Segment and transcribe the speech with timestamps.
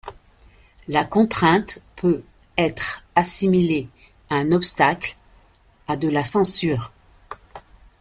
[0.87, 2.23] La contrainte peut
[2.57, 3.87] être assimilée
[4.31, 5.15] à un obstacle,
[5.87, 6.91] à de la censure.